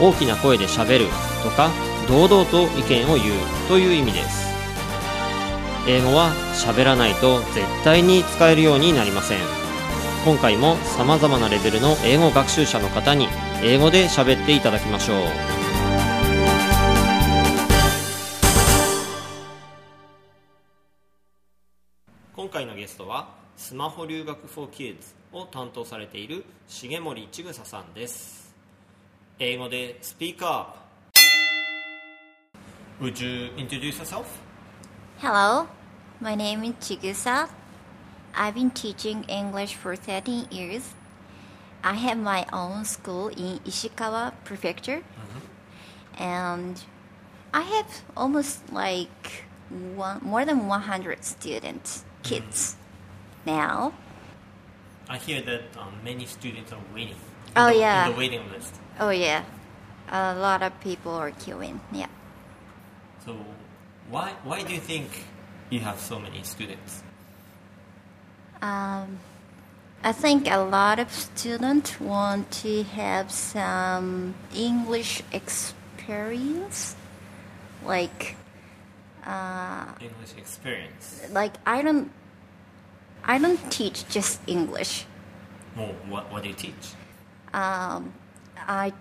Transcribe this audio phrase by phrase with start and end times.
[0.00, 1.06] 大きな声でしゃべる
[1.42, 1.70] とか
[2.08, 4.50] 堂々と意見を言うという意味です。
[5.86, 9.38] 英語は喋らないと絶対に使えるようになりません。
[10.24, 13.28] 今回も様々なレベルの英語学習者の方に
[13.62, 15.16] 英語で喋っていただきましょう。
[22.36, 28.49] 今回のゲストはスマホ留学 for Kids を担当されている重森千草さんです。
[29.39, 34.25] 英語でスピーカー Would you introduce yourself?
[35.19, 35.67] Hello,
[36.21, 37.49] my name is Chigusa.
[38.33, 40.93] I've been teaching English for 13 years.
[41.83, 45.03] I have my own school in Ishikawa Prefecture,
[46.17, 46.81] and
[47.53, 52.75] I have almost like one, more than 100 students, kids,
[53.45, 53.93] now.
[55.09, 57.15] I hear that um, many students are waiting.
[57.56, 58.10] Oh, the- yeah.
[58.10, 58.74] The waiting list.
[58.98, 59.44] Oh yeah,
[60.10, 61.80] a lot of people are queuing.
[61.92, 62.06] Yeah.
[63.24, 63.36] So
[64.10, 65.24] why why do you think
[65.70, 67.02] you have so many students?
[68.62, 69.18] Um,
[70.04, 76.94] I think a lot of students want to have some English experience,
[77.84, 78.36] like,
[79.24, 81.24] uh, English experience.
[81.32, 82.12] like I don't,
[83.24, 85.06] I don't teach just English.
[85.76, 86.92] Well, what what do you teach?
[87.52, 88.12] Um,
[88.56, 88.92] I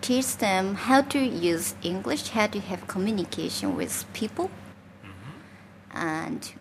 [0.00, 4.50] teach them how to use English, how to have communication with people,
[5.92, 6.52] and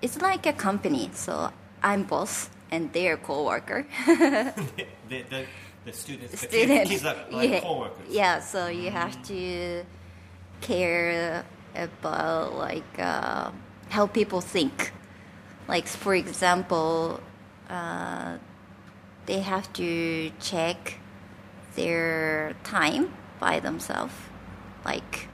[0.00, 1.10] it's like a company.
[1.12, 1.50] So
[1.82, 3.86] I'm boss and they're co-worker.
[4.06, 5.46] the, the,
[5.84, 6.88] the students, the student.
[6.88, 7.60] kids, kids are like yeah.
[7.60, 8.08] co-workers.
[8.10, 9.84] Yeah, so you have to
[10.60, 11.44] care
[11.74, 13.50] about like uh,
[13.90, 14.92] how people think.
[15.68, 17.20] Like for example,
[17.68, 18.38] uh,
[19.26, 20.98] they have to check
[21.76, 24.14] their time by themselves.
[24.84, 25.28] Like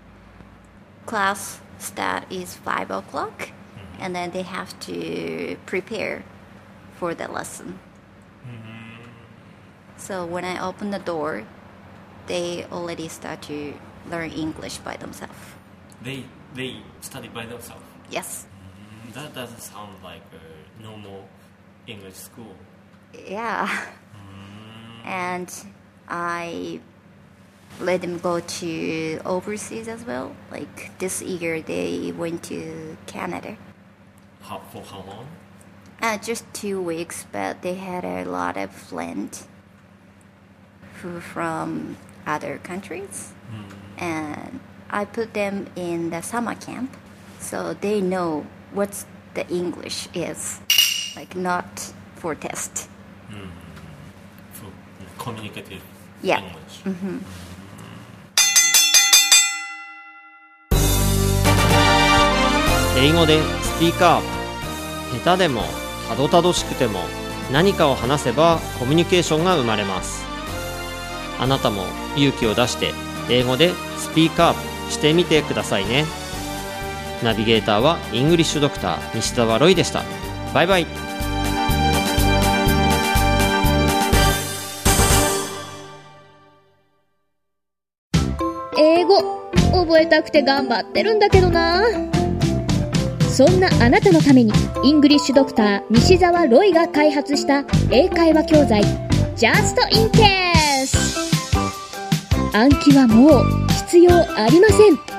[1.06, 3.50] class start is five o'clock,
[3.98, 6.24] and then they have to prepare
[6.98, 7.78] for the lesson.
[9.96, 11.44] So when I open the door,
[12.26, 13.74] they already start to
[14.08, 15.36] learn English by themselves.
[16.02, 16.24] They
[16.54, 17.84] they study by themselves.
[18.10, 18.46] Yes.
[18.48, 21.28] Mm, That doesn't sound like a normal
[21.86, 22.56] English school.
[23.26, 23.86] Yeah.
[25.04, 25.52] And
[26.08, 26.80] I
[27.80, 30.34] let them go to overseas as well.
[30.50, 33.56] Like this year, they went to Canada.
[34.42, 35.26] How, for how long?
[36.02, 39.46] Uh, just two weeks, but they had a lot of friends
[41.02, 43.32] who from other countries,
[43.98, 44.60] and
[44.90, 46.96] I put them in the summer camp,
[47.38, 49.04] so they know what
[49.34, 50.60] the English is,
[51.16, 52.88] like not for test.
[54.54, 54.70] For
[55.18, 55.80] communicative
[56.22, 56.38] Yeah.
[56.38, 57.20] English.
[62.98, 64.22] 英語でスピーカー。
[65.24, 65.62] 下手でも
[66.08, 67.00] たどたどしくても
[67.52, 70.24] 何かを話せばコミュニケーションが生まれます。
[71.40, 71.84] あなたも
[72.16, 72.92] 勇気を出して
[73.28, 76.04] 英語でスピーカーしてみてくださいね。
[77.22, 80.02] ナビゲーターはイングリッシュドクター西澤ロイでした。
[80.52, 80.86] バイバイ
[89.72, 91.82] 覚えたくて頑張ってるんだけどな。
[93.30, 98.82] そんなあなたのためにイングリッシュドクター西澤ロイが開発した英会話教材
[99.36, 100.98] Just in Case
[102.52, 105.09] 暗記はもう必要ありません。